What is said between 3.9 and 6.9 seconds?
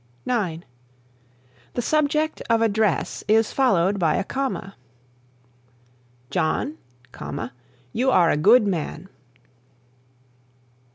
by a comma: "John,